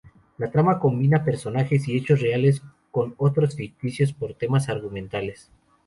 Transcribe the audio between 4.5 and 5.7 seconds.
argumentales.